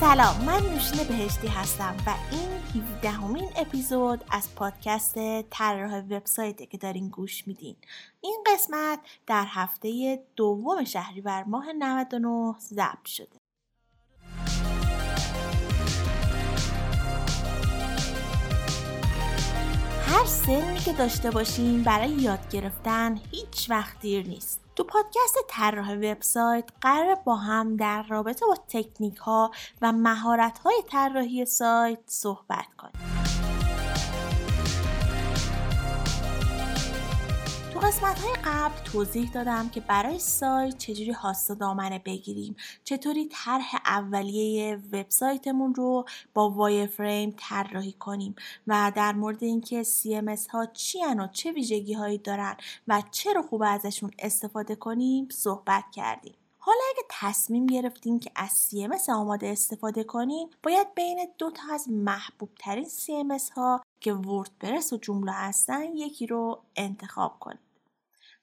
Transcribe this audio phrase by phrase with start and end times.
[0.00, 5.14] سلام من نوشین بهشتی هستم و این 17 همین اپیزود از پادکست
[5.50, 7.76] طراح وبسایته که دارین گوش میدین.
[8.20, 13.40] این قسمت در هفته دوم شهریور ماه 99 ضبط شده.
[20.06, 24.69] هر سنی که داشته باشیم برای یاد گرفتن هیچ وقت دیر نیست.
[24.76, 29.50] تو پادکست طراح وبسایت قرار با هم در رابطه با تکنیک ها
[29.82, 33.19] و مهارت های طراحی سایت صحبت کنیم.
[37.90, 42.56] قسمت های قبل توضیح دادم که برای سایت چجوری هاست دامنه بگیریم.
[42.84, 46.04] چطوری طرح اولیه وبسایتمون رو
[46.34, 48.34] با وای فریم طراحی کنیم
[48.66, 52.56] و در مورد اینکه CMS ها چی و چه ویژگی هایی دارن
[52.88, 56.34] و چرا خوب ازشون استفاده کنیم صحبت کردیم.
[56.58, 61.88] حالا اگه تصمیم گرفتیم که از CMS آماده استفاده کنیم باید بین دو تا از
[61.90, 67.58] محبوب ترین CMS ها که وردپرس و جمله هستن یکی رو انتخاب کنیم.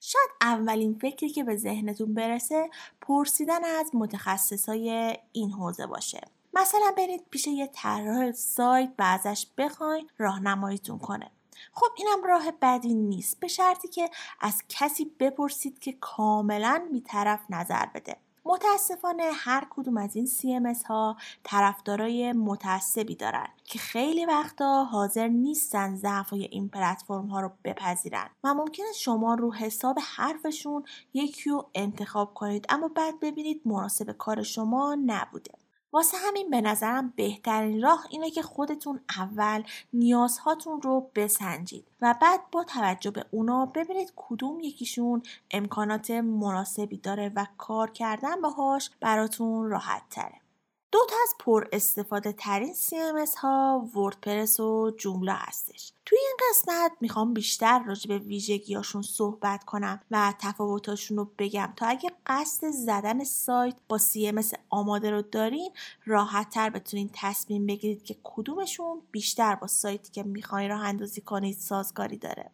[0.00, 6.20] شاید اولین فکری که به ذهنتون برسه پرسیدن از متخصصای این حوزه باشه.
[6.54, 11.30] مثلا برید پیش یه طراح سایت و ازش بخواین راهنماییتون کنه.
[11.72, 17.86] خب اینم راه بدی نیست به شرطی که از کسی بپرسید که کاملا بیطرف نظر
[17.94, 18.16] بده.
[18.48, 25.96] متاسفانه هر کدوم از این CMS ها طرفدارای متعصبی دارن که خیلی وقتا حاضر نیستن
[25.96, 32.34] ضعف این پلتفرم ها رو بپذیرن و ممکنه شما رو حساب حرفشون یکی رو انتخاب
[32.34, 35.52] کنید اما بعد ببینید مناسب کار شما نبوده.
[35.92, 42.40] واسه همین به نظرم بهترین راه اینه که خودتون اول نیازهاتون رو بسنجید و بعد
[42.52, 49.70] با توجه به اونا ببینید کدوم یکیشون امکانات مناسبی داره و کار کردن باهاش براتون
[49.70, 50.47] راحت تره.
[50.92, 55.92] دو تا از پر استفاده ترین CMS ها وردپرس و جمله هستش.
[56.06, 61.86] توی این قسمت می‌خوام بیشتر راجع به ویژگیاشون صحبت کنم و تفاوتاشون رو بگم تا
[61.86, 65.70] اگه قصد زدن سایت با CMS آماده رو دارین
[66.04, 71.58] راحت تر بتونین تصمیم بگیرید که کدومشون بیشتر با سایتی که می‌خواین راه اندازی کنید
[71.58, 72.50] سازگاری داره.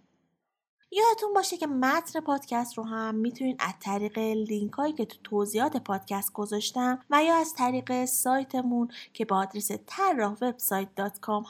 [0.95, 5.77] یادتون باشه که متن پادکست رو هم می‌تونید از طریق لینک هایی که تو توضیحات
[5.77, 10.37] پادکست گذاشتم و یا از طریق سایتمون که با آدرس طراح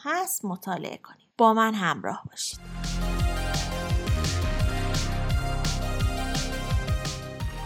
[0.02, 1.28] هست مطالعه کنید.
[1.38, 2.83] با من همراه باشید.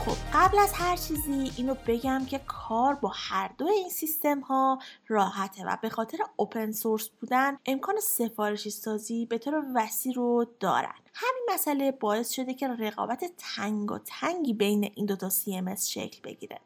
[0.08, 4.78] خب قبل از هر چیزی اینو بگم که کار با هر دو این سیستم ها
[5.08, 10.94] راحته و به خاطر اوپن سورس بودن امکان سفارشی سازی به طور وسیع رو دارن.
[11.14, 16.60] همین مسئله باعث شده که رقابت تنگ و تنگی بین این دوتا CMS شکل بگیره.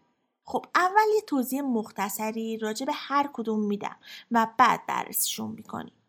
[0.44, 3.97] خب اول یه توضیح مختصری راجع به هر کدوم میدم
[4.31, 6.01] و بعد بررسیشون می‌کنیم.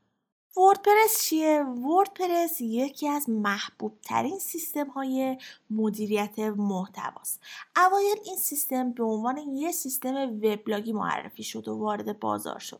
[0.57, 5.37] وردپرس چیه؟ وردپرس یکی از محبوب ترین سیستم های
[5.69, 7.41] مدیریت محتواست.
[7.77, 12.79] اوایل این سیستم به عنوان یه سیستم وبلاگی معرفی شد و وارد بازار شد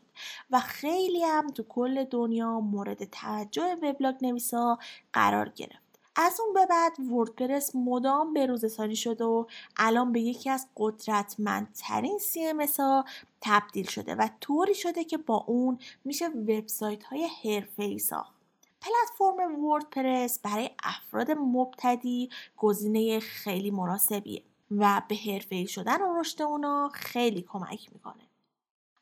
[0.50, 4.78] و خیلی هم تو کل دنیا مورد توجه وبلاگ نویسا
[5.12, 5.83] قرار گرفت.
[6.16, 12.18] از اون به بعد وردپرس مدام به روزسانی شده و الان به یکی از قدرتمندترین
[12.18, 13.04] CMS ها
[13.40, 18.34] تبدیل شده و طوری شده که با اون میشه وبسایت های حرفه‌ای ساخت.
[18.80, 26.90] پلتفرم وردپرس برای افراد مبتدی گزینه خیلی مناسبیه و به حرفه‌ای شدن و رشد اونا
[26.94, 28.33] خیلی کمک می‌کنه.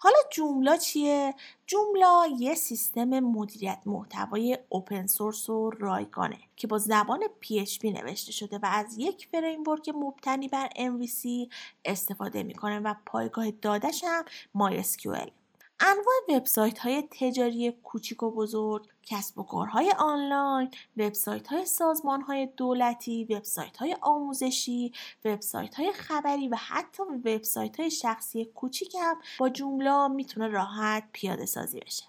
[0.02, 1.34] حالا جمله چیه؟
[1.66, 2.06] جمله
[2.38, 8.66] یه سیستم مدیریت محتوای اوپن سورس و رایگانه که با زبان PHP نوشته شده و
[8.66, 11.50] از یک فریمورک مبتنی بر MVC
[11.84, 14.24] استفاده می‌کنه و پایگاه دادش هم
[14.58, 15.41] MySQL
[15.84, 22.48] انواع وبسایت های تجاری کوچیک و بزرگ، کسب و کارهای آنلاین، وبسایت های سازمان های
[22.56, 24.92] دولتی، وبسایت های آموزشی،
[25.24, 31.46] وبسایت های خبری و حتی وبسایت های شخصی کوچیک هم با جمله می‌تونه راحت پیاده
[31.46, 32.04] سازی بشه.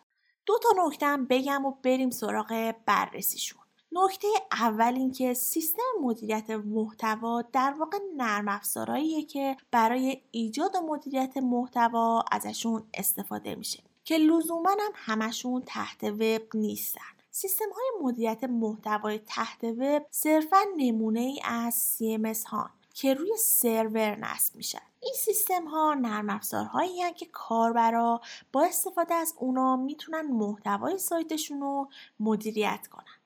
[0.46, 3.63] دو تا نکته بگم و بریم سراغ بررسیشون.
[3.94, 11.38] نکته اول اینکه سیستم مدیریت محتوا در واقع نرم افزارهاییه که برای ایجاد و مدیریت
[11.38, 17.02] محتوا ازشون استفاده میشه که لزوما هم همشون تحت وب نیستن.
[17.32, 24.16] سیستم های مدیریت محتوای تحت وب صرفا نمونه ای از CMS ها که روی سرور
[24.16, 24.82] نصب میشن.
[25.00, 31.90] این سیستم ها نرم افزارهایی که کاربرا با استفاده از اونا می‌تونن محتوای سایتشون رو
[32.20, 33.23] مدیریت کنن.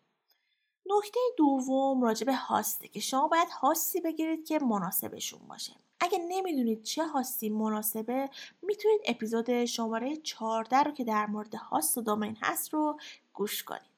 [0.89, 5.73] نکته دوم راجع به هاسته که شما باید هاستی بگیرید که مناسبشون باشه.
[5.99, 8.29] اگه نمی‌دونید چه هاستی مناسبه
[8.61, 12.99] می‌تونید اپیزود شماره 14 رو که در مورد هاست و دومین هست رو
[13.33, 13.97] گوش کنید.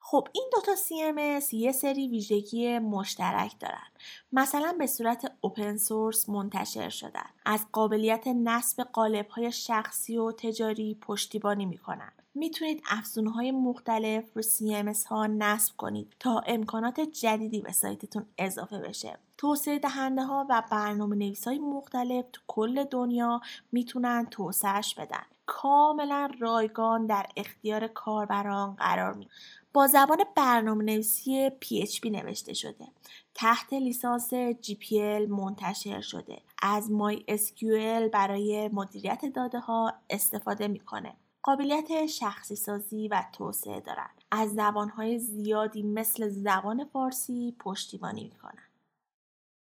[0.00, 3.86] خب این دوتا CMS یه سری ویژگی مشترک دارن.
[4.32, 7.30] مثلا به صورت اوپن سورس منتشر شدن.
[7.44, 12.12] از قابلیت نصب قالب های شخصی و تجاری پشتیبانی می‌کنن.
[12.34, 18.78] می‌تونید افزونه های مختلف رو CMS ها نصب کنید تا امکانات جدیدی به سایتتون اضافه
[18.78, 19.18] بشه.
[19.38, 23.40] توسعه دهنده ها و برنامه نویس های مختلف تو کل دنیا
[23.72, 25.22] می‌تونن توسعهش بدن.
[25.46, 29.28] کاملا رایگان در اختیار کاربران قرار می
[29.72, 32.86] با زبان برنامه نویسی PHP نوشته شده.
[33.34, 36.42] تحت لیسانس GPL منتشر شده.
[36.62, 41.16] از MySQL برای مدیریت داده ها استفاده می‌کنه.
[41.42, 48.70] قابلیت شخصی سازی و توسعه دارند از زبانهای زیادی مثل زبان فارسی پشتیبانی می‌کنن.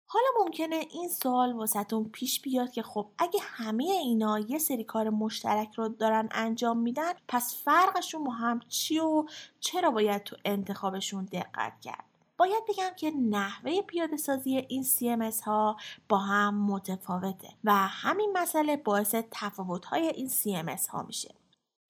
[0.07, 5.11] حالا ممکنه این سوال واسهتون پیش بیاد که خب اگه همه اینا یه سری کار
[5.11, 9.25] مشترک رو دارن انجام میدن پس فرقشون با هم چی و
[9.61, 12.05] چرا باید تو انتخابشون دقت کرد؟
[12.37, 15.77] باید بگم که نحوه پیاده سازی این CMS ها
[16.09, 21.35] با هم متفاوته و همین مسئله باعث تفاوت های این CMS ها میشه.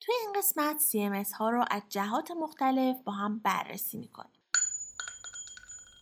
[0.04, 4.40] توی این قسمت CMS ها رو از جهات مختلف با هم بررسی می‌کنیم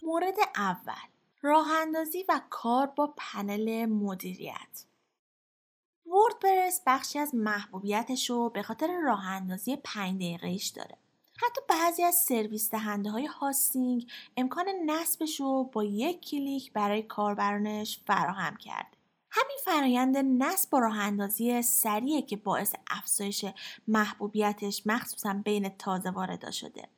[0.02, 1.08] مورد اول
[1.42, 4.84] راه اندازی و کار با پنل مدیریت
[6.06, 10.98] وردپرس بخشی از محبوبیتش رو به خاطر راه اندازی 5 دقیقهش داره.
[11.36, 18.00] حتی بعضی از سرویس دهنده های hosting امکان نصبش رو با یک کلیک برای کاربرانش
[18.06, 19.01] فراهم کرده.
[19.34, 23.44] همین فرایند نصب با راه اندازی سریعه که باعث افزایش
[23.88, 26.88] محبوبیتش مخصوصا بین تازه وارد شده.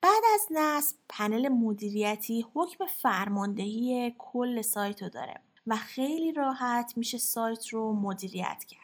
[0.00, 7.18] بعد از نصب پنل مدیریتی حکم فرماندهی کل سایت رو داره و خیلی راحت میشه
[7.18, 8.83] سایت رو مدیریت کرد.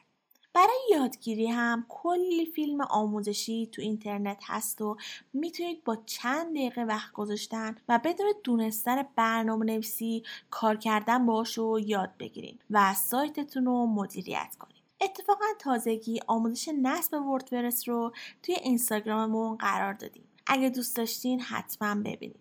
[0.54, 4.96] برای یادگیری هم کلی فیلم آموزشی تو اینترنت هست و
[5.32, 11.80] می‌تونید با چند دقیقه وقت گذاشتن و بدون دونستن برنامه نویسی کار کردن باش رو
[11.80, 14.82] یاد بگیرید و سایتتون رو مدیریت کنید.
[15.00, 18.12] اتفاقا تازگی آموزش نصب وردپرس رو
[18.42, 20.24] توی اینستاگراممون قرار دادیم.
[20.46, 22.40] اگه دوست داشتین حتما ببینید.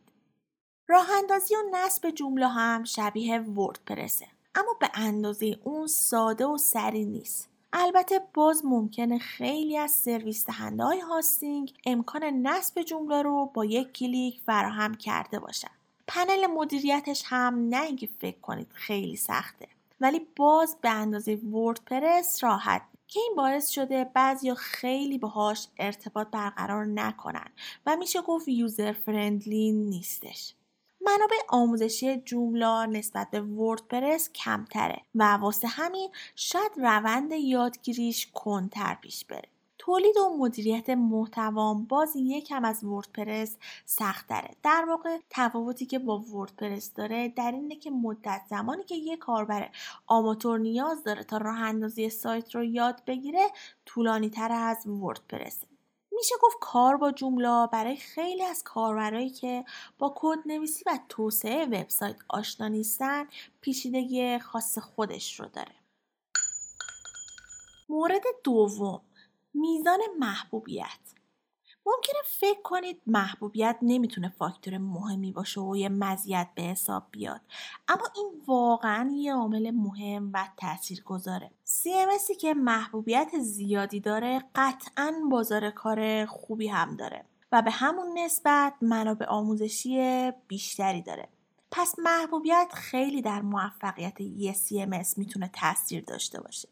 [0.88, 7.06] راه اندازی و نصب جوملا هم شبیه وردپرسه اما به اندازه اون ساده و سریع
[7.06, 7.50] نیست.
[7.74, 13.94] البته باز ممکنه خیلی از سرویس دهنده های hosting امکان نصب جوملا رو با یک
[13.94, 15.72] کلیک فراهم کرده باشن.
[16.08, 19.68] پنل مدیریتش هم نه اینکه فکر کنید خیلی سخته
[20.02, 26.86] ولی باز به اندازه وردپرس راحت که این باعث شده بعضی خیلی باهاش ارتباط برقرار
[26.86, 27.50] نکنن
[27.86, 30.54] و میشه گفت یوزر فرندلی نیستش.
[31.10, 39.26] منابع آموزشی جوملا نسبت به وردپرس کمتره و واسه همین شاید روند یادگیریش کنتر پیش
[39.26, 39.50] بره.
[39.78, 46.20] تولید و مدیریت محتوام باز یکم از وردپرس سخت داره در واقع تفاوتی که با
[46.20, 49.70] وردپرس داره در اینه که مدت زمانی که یه کاربر
[50.08, 53.48] آماتور نیاز داره تا راه اندازی سایت رو یاد بگیره
[53.86, 55.68] طولانی تر از وردپرسه
[56.20, 59.66] میشه گفت کار با جمله برای خیلی از کاربرایی که
[59.98, 63.28] با کد نویسی و توسعه وبسایت آشنا نیستن
[63.62, 65.76] پیچیدگی خاص خودش رو داره.
[67.90, 69.02] مورد دوم
[69.54, 71.19] میزان محبوبیت.
[71.86, 77.42] ممکنه فکر کنید محبوبیت نمی‌تونه فاکتور مهمی باشه و یه مزیت به حساب بیاد.
[77.88, 85.14] اما این واقعا یه عامل مهم و تأثیر گذاره CMSی که محبوبیت زیادی داره قطعا
[85.32, 91.30] بازار کار خوبی هم داره و به همون نسبت منابع آموزشی بیشتری داره.
[91.72, 96.70] پس محبوبیت خیلی در موفقیت یه CMS می‌تونه تاثیر داشته باشه.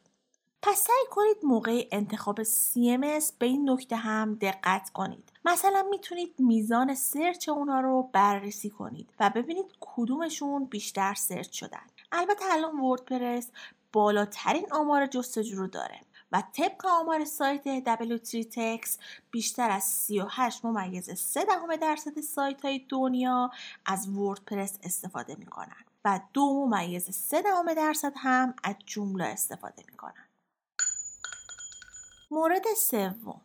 [0.67, 5.31] پس سعی کنید موقع انتخاب CMS به این نکته هم دقت کنید.
[5.45, 11.81] مثلا می‌تونید میزان سرچ اونا رو بررسی کنید و ببینید کدومشون بیشتر سرچ شدن.
[12.11, 13.51] البته الان وردپرس
[13.93, 15.99] بالاترین آمار جستجو رو داره
[16.31, 18.89] و طبق آمار سایت W3Tex
[19.31, 23.51] بیشتر از 38 ممیز 3 دهم درصد سایت های دنیا
[23.85, 30.26] از وردپرس استفاده می‌کنن و دو ممیز 3 دهم درصد هم از جمله استفاده می‌کنن.
[32.31, 33.41] مورد سوم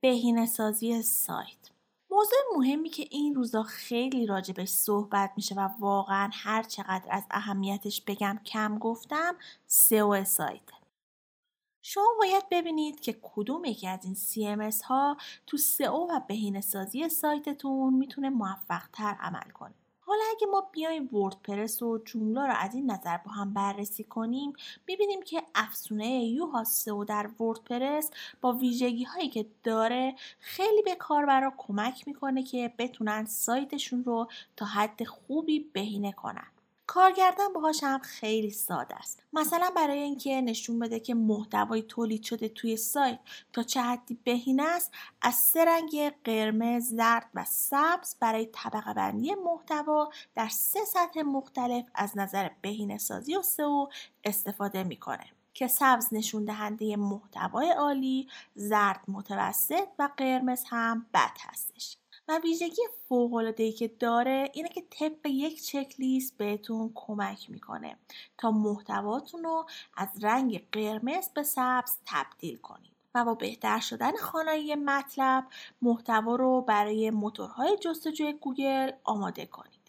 [0.00, 1.70] بهینه سازی سایت.
[2.10, 8.00] موضوع مهمی که این روزا خیلی راجبش صحبت میشه و واقعا هر چقدر از اهمیتش
[8.00, 9.36] بگم کم گفتم
[9.66, 10.70] سئو سایت.
[11.82, 17.08] شما باید ببینید که کدوم یکی از این CMS ها تو سئو و بهینه سازی
[17.08, 19.74] سایتتون می‌تونه موفق تر عمل کنه.
[20.06, 24.52] حالا اگه ما بیایم وردپرس و جمله رو از این نظر با هم بررسی کنیم
[24.88, 31.52] می‌بینیم که افسونه یو سئو در وردپرس با ویژگی هایی که داره خیلی به کاربرا
[31.56, 36.53] کمک می‌کنه که بتونن سایتشون رو تا حد خوبی بهینه کنن.
[36.86, 42.22] کار کردن باهاش هم خیلی ساده است مثلا برای اینکه نشون بده که محتوای تولید
[42.22, 43.18] شده توی سایت
[43.52, 49.34] تا چه حدی بهینه است از سه رنگ قرمز زرد و سبز برای طبقه بندی
[49.34, 53.86] محتوا در سه سطح مختلف از نظر بهینه سازی و سئو
[54.24, 61.96] استفاده می‌کنه که سبز نشون دهنده محتوای عالی، زرد متوسط و قرمز هم بد هستش.
[62.28, 67.96] و ویژگی فوق‌العاده‌ای که داره اینه که طبق یک چک لیست بهتون کمک می‌کنه
[68.38, 69.66] تا محتواتون رو
[69.96, 75.46] از رنگ قرمز به سبز تبدیل کنید و با بهتر شدن خوانایی مطلب
[75.82, 79.84] محتوا رو برای موتورهای جستجوی گوگل آماده کنید.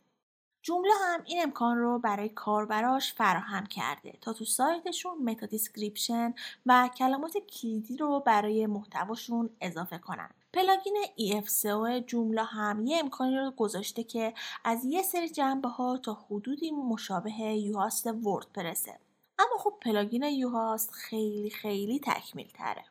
[0.62, 6.34] جوملا هم این امکان رو برای کاربراش فراهم کرده تا تو سایتشون meta description
[6.66, 10.30] و کلمات کلیدی رو برای محتواشون اضافه کنن.
[10.56, 14.34] plugin EFSEO جوملا هم یه امکانی رو گذاشته که
[14.64, 19.00] از یه سری جنبه ها تا حدودی مشابه Yoast وردپرسه
[19.40, 22.86] اما خب plugin Yoast خیلی خیلی تکمیل تره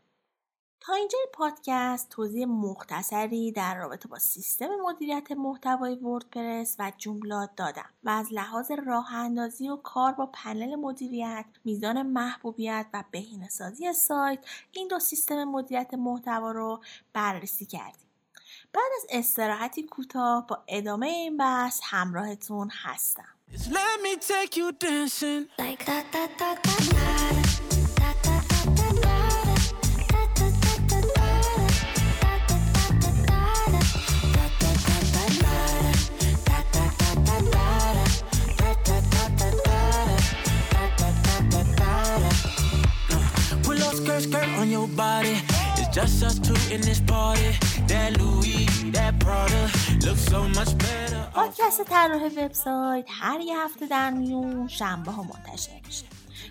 [0.87, 7.91] تا اینجا پادکست توضیح مختصری در رابطه با سیستم مدیریت محتوای وردپرس و جوملا دادم
[8.05, 14.38] و از لحاظ راه اندازی و کار با پنل مدیریت میزان محبوبیت و بهینه‌سازی سایت
[14.73, 18.09] این دو سیستم مدیریت محتوا رو بررسی کردیم.
[18.73, 23.35] بعد از استراحتی کوتاه با ادامه این بحث همراهتون هستم.
[44.04, 45.37] Skirt, on your body.
[45.78, 47.50] It's just us two in this party.
[47.88, 49.62] That Louis, that Prada
[50.04, 51.23] looks so much better.
[51.34, 56.06] پادکست طراح وبسایت هر یه هفته در میون شنبه ها منتشر میشه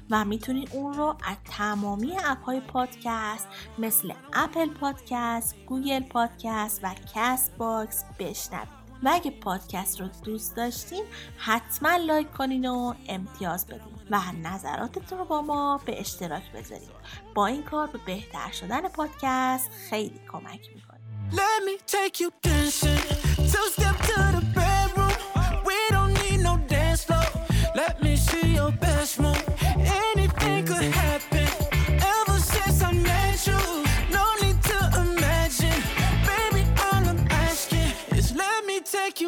[0.10, 6.96] و می‌تونید اون رو از تمامی اپ های پادکست مثل اپل پادکست، گوگل پادکست و
[7.16, 8.83] کست باکس بشنوید.
[9.04, 11.04] و اگه پادکست رو دوست داشتین
[11.38, 16.90] حتما لایک کنین و امتیاز بدین و نظراتتون رو با ما به اشتراک بذارید
[17.36, 21.00] با این کار به بهتر شدن پادکست خیلی کمک می‌کنه.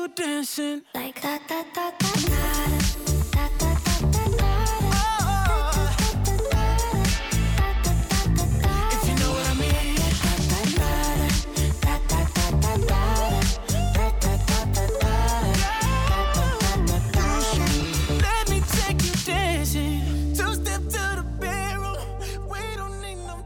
[0.07, 1.95] Dancing like that, that, that,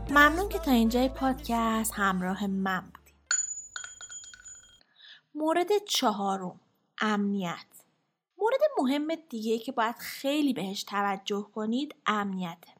[0.09, 2.83] ممنون که تا اینجای پادکست همراه من
[5.39, 6.59] مورد چهارم
[7.01, 7.65] امنیت.
[8.37, 12.71] مورد مهم دیگه که باید خیلی بهش توجه کنید امنیته.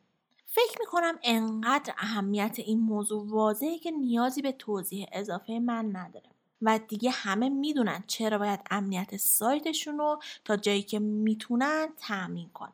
[0.46, 6.30] فکر می‌کنم انقدر اهمیت این موضوع واضحه که نیازی به توضیح اضافه من نداره.
[6.62, 12.74] و دیگه همه می‌دونن چرا باید امنیت سایتشون رو تا جایی که می‌تونن تأمین کنن.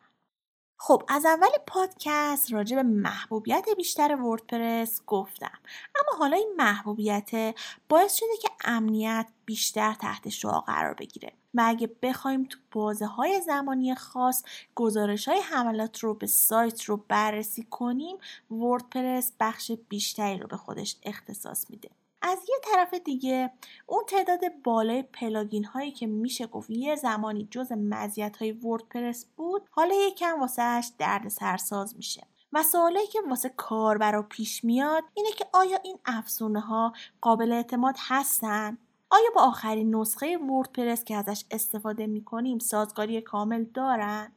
[0.87, 5.59] خب از اول پادکست راجع به محبوبیت بیشتر وردپرس گفتم.
[5.95, 7.55] اما حالا این محبوبیت
[7.89, 13.41] باعث شده که امنیت بیشتر تحت شعا قرار بگیره و اگه بخوایم تو بازه های
[13.41, 14.43] زمانی خاص
[14.75, 18.17] گزارش های حملات رو به سایت رو بررسی کنیم
[18.51, 21.89] وردپرس بخش بیشتری رو به خودش اختصاص میده.
[22.27, 23.51] از یه طرف دیگه
[23.85, 29.61] اون تعداد بالای پلاگین هایی که میشه گفت یه زمانی جز مزیت های وردپرس بود
[29.71, 32.27] حالا یکم واسهش درد سرساز میشه.
[32.53, 37.95] و سوالی که واسه کاربرا پیش میاد اینه که آیا این افزونه ها قابل اعتماد
[37.99, 38.77] هستن؟
[39.09, 44.31] آیا با آخرین نسخه وردپرس که ازش استفاده می‌کنیم سازگاری کامل دارن؟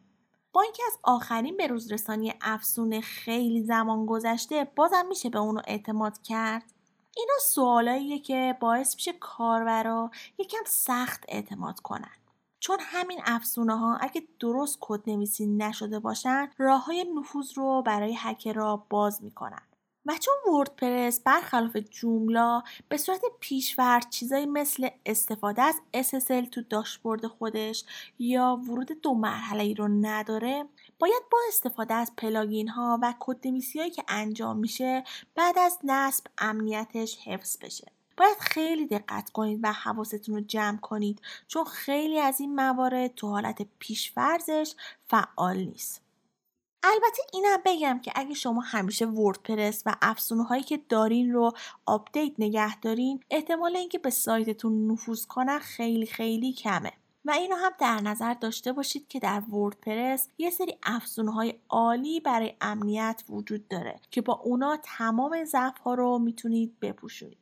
[0.52, 5.61] با اینکه از آخرین به روز رسانی افزونه خیلی زمان گذشته بازم میشه به اونو
[5.66, 6.78] اعتماد کرد.
[7.19, 12.17] اینا سوالاییه که باعث میشه کاربرا یکم سخت اعتماد کنن.
[12.61, 18.17] چون همین افزونه ها اگه درست کد نویسی نشده باشن راه های نفوذ رو برای
[18.19, 19.63] هکرها باز می‌کنن.
[20.07, 27.27] و چون وردپرس برخلاف جوملا به صورت پیشورد چیزایی مثل استفاده از SSL تو داشبورد
[27.27, 27.85] خودش
[28.19, 30.65] یا ورود دو مرحله ای رو نداره
[30.99, 36.26] باید با استفاده از پلاگین ها و کد هایی که انجام میشه بعد از نصب
[36.38, 37.93] امنیتش حفظ بشه.
[38.17, 43.28] باید خیلی دقت کنید و حواستون رو جمع کنید چون خیلی از این موارد تو
[43.28, 44.75] حالت پیشفرزش
[45.07, 46.02] فعال نیست.
[46.83, 51.52] البته اینم بگم که اگه شما همیشه وردپرس و افزونه هایی که دارین رو
[51.87, 56.93] آپدیت نگه دارین احتمال اینکه به سایتتون نفوذ کنن خیلی خیلی کمه.
[57.25, 62.21] و اینو هم در نظر داشته باشید که در وردپرس یه سری افزونه های عالی
[62.21, 67.39] برای امنیت وجود داره که با اونا تمام ضعف ها رو می‌تونید بپوشونید.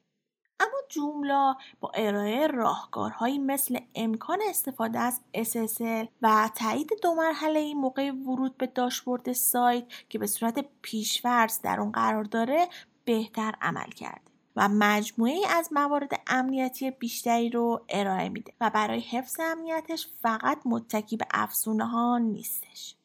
[0.60, 7.74] اما جوملا با ارائه راهکارهایی مثل امکان استفاده از SSL و تایید دو مرحله ای
[7.74, 12.68] موقع ورود به داشبورد سایت که به صورت پیش‌فرض در اون قرار داره
[13.04, 14.35] بهتر عمل کرده.
[14.56, 21.16] و مجموعه از موارد امنیتی بیشتری رو ارائه میده و برای حفظ امنیتش فقط متکی
[21.16, 22.96] به افزونه ها نیستش.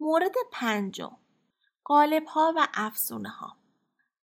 [0.00, 1.16] مورد پنجم
[1.84, 3.56] قالب ها و افزونه ها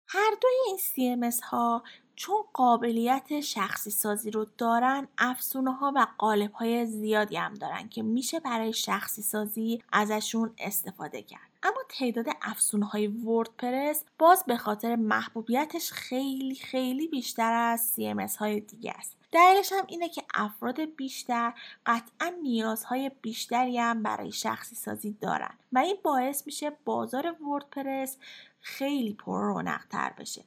[0.08, 1.84] هر دوی این CMS ها
[2.16, 8.04] چون قابلیت شخصی سازی رو دارن افزونه ها و قالب های زیادی هم دارن که
[8.04, 11.50] میشه برای شخصی سازی ازشون استفاده کرد.
[11.64, 18.60] اما تعداد افزونه های وردپرس باز به خاطر محبوبیتش خیلی خیلی بیشتر از CMS های
[18.60, 19.18] دیگه است.
[19.32, 21.54] دلیلش هم اینه که افراد بیشتر
[21.86, 28.18] قطعا نیازهای بیشتری هم برای شخصی سازی دارن و این باعث میشه بازار وردپرس
[28.62, 30.44] خیلی پر رونق تر بشه.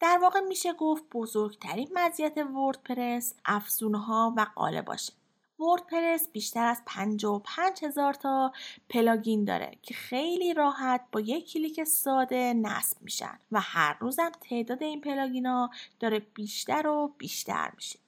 [0.00, 5.12] در واقع میشه گفت بزرگترین مزیت وردپرس افزونه ها و قالب هاشه.
[5.58, 8.52] وردپرس بیشتر از 55 هزار تا
[8.88, 14.82] plugin داره که خیلی راحت با یک کلیک ساده نصب میشن و هر روزم تعداد
[14.82, 17.98] این plugin ها داره بیشتر و بیشتر میشه.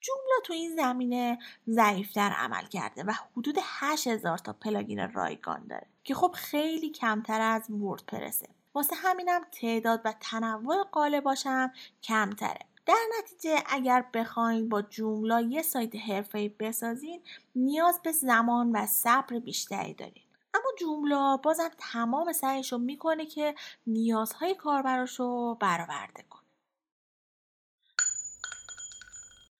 [0.00, 6.14] جمله تو این زمینه ضعیفتر عمل کرده و حدود 8000 تا پلاگین رایگان داره که
[6.14, 8.48] خب خیلی کمتر از وردپرسه.
[8.76, 11.72] واسه همینم تعداد و تنوع قالباشم
[12.02, 12.58] کمتره.
[12.86, 17.22] در نتیجه اگر بخواین با جمله یه سایت حرفه‌ای بسازین
[17.54, 20.22] نیاز به زمان و صبر بیشتری دارین.
[20.54, 23.54] اما جمله بازم تمام سعیش رو می‌کنه که
[23.86, 26.42] نیازهای کاربراش رو برآورده کنه.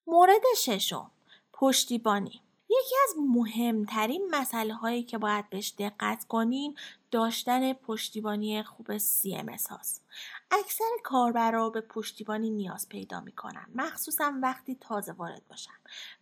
[0.07, 1.11] مورد ششم
[1.53, 2.43] پشتیبانی.
[2.71, 6.75] یکی از مهمترین مسئله هایی که باید بهش دقت کنیم
[7.17, 10.05] داشتن پشتیبانی خوب CMS هاست.
[10.51, 13.67] اکثر کاربرا به پشتیبانی نیاز پیدا می‌کنن.
[13.75, 15.73] مخصوصا وقتی تازه وارد باشن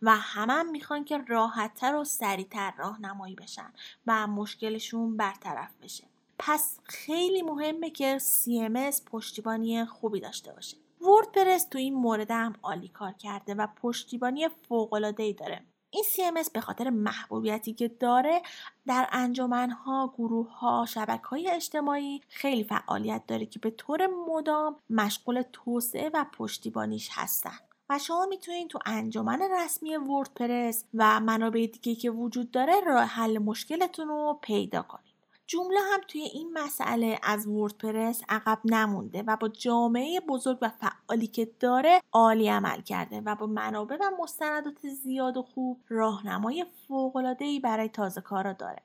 [0.01, 3.73] و همه هم می‌خوان که راحتتر و سریعتر راهنمایی بشن
[4.07, 6.03] و مشکلشون برطرف بشه.
[6.39, 10.77] پس خیلی مهمه که CMS پشتیبانی خوبی داشته باشه.
[11.01, 15.65] وردپرس تو این مورد هم عالی کار کرده و پشتیبانی فوق‌العاده‌ای داره.
[15.89, 18.41] این CMS به خاطر محبوبیتی که داره
[18.87, 25.43] در انجمنها، گروه ها، شبکه های اجتماعی خیلی فعالیت داره که به طور مدام مشغول
[25.53, 27.57] توسعه و پشتیبانیش هستن.
[27.89, 33.37] و شما می‌تونید تو انجمن رسمی وردپرس و منابع دیگه که وجود داره راه حل
[33.37, 35.04] مشکلتون رو پیدا کنید.
[35.47, 41.27] جمله هم توی این مسئله از وردپرس عقب نمونده و با جامعه بزرگ و فعالی
[41.27, 47.59] که داره عالی عمل کرده و با منابع و مستندات زیاد و خوب راهنمای فوق‌العاده‌ای
[47.59, 48.81] برای تازه کارا داره.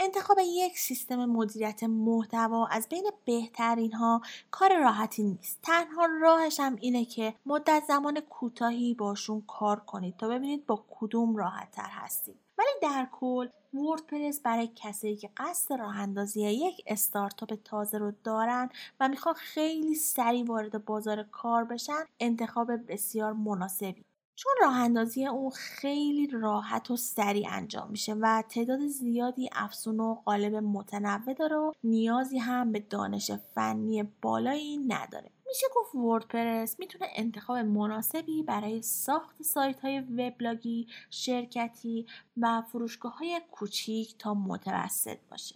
[0.00, 5.58] انتخاب یک سیستم مدیریت محتوا از بین بهترین ها کار راحتی نیست.
[5.62, 11.36] تنها راهش هم اینه که مدت زمان کوتاهی باشون کار کنید تا ببینید با کدوم
[11.36, 12.36] راحت تر هستید.
[12.58, 18.68] ولی در کل وردپرس برای کسایی که قصد راه اندازی یک استارتاپ تازه رو دارن
[19.00, 24.04] و می‌خوان خیلی سریع وارد بازار کار بشن انتخاب بسیار مناسبی.
[24.38, 30.14] چون راه اندازی اون خیلی راحت و سریع انجام میشه و تعداد زیادی افزون و
[30.14, 37.06] قالب متنوع داره و نیازی هم به دانش فنی بالایی نداره میشه گفت وردپرس می‌تونه
[37.14, 45.54] انتخاب مناسبی برای ساخت سایت های وبلاگی، شرکتی و فروشگاه های کوچیک تا متوسط باشه.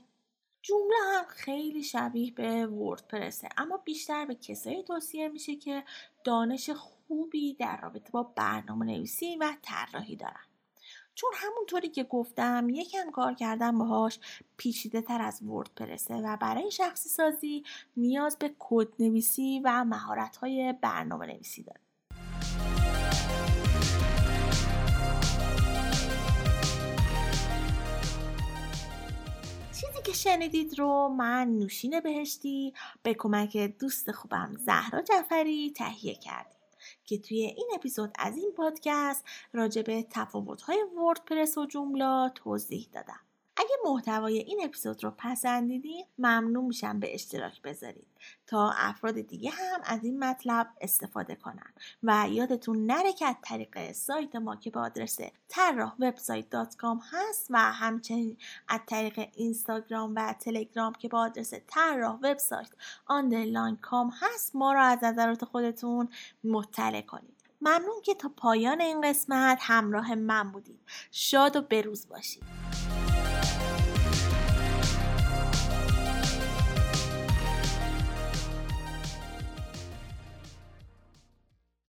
[0.62, 5.84] جمله هم خیلی شبیه به وردپرسه اما بیشتر به کسایی توصیه میشه که
[6.24, 10.46] دانش خوبی در رابطه با برنامه نویسی و طراحی دارن.
[11.14, 14.18] چون همونطوری که گفتم یکم کار کردن باهاش
[14.56, 17.64] پیچیده تر از وردپرسه و برای شخصی سازی
[17.96, 21.81] نیاز به کد نویسی و مهارت های برنامه نویسی داره.
[30.04, 36.58] که شنیدید رو من نوشین بهشتی به کمک دوست خوبم زهرا جعفری تهیه کردیم
[37.04, 43.20] که توی این اپیزود از این پادکست راجع به تفاوت‌های وردپرس و جمله توضیح دادم.
[43.84, 48.06] محتوای این اپیزود رو پسندیدین ممنون میشم به اشتراک بذارید.
[48.46, 51.72] تا افراد دیگه هم از این مطلب استفاده کنن.
[52.02, 55.18] و یادتون نره که از طریق سایت ما که به آدرس
[55.48, 58.36] طراح وبسایت dot com هست و همچنین
[58.68, 62.70] از طریق اینستاگرام و تلگرام که به آدرس طراح وبسایت
[63.06, 66.08] underline com هست ما را از نظرات خودتون
[66.44, 67.42] مطلع کنید.
[67.60, 70.80] ممنون که تا پایان این قسمت همراه من بودید.
[71.10, 72.42] شاد و بروز باشید.